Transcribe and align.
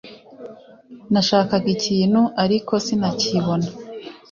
Nashakaga 1.11 1.67
ikintu, 1.75 2.21
ariko 2.43 2.73
sinakibona. 2.85 3.67